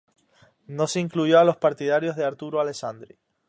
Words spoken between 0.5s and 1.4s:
No se incluyó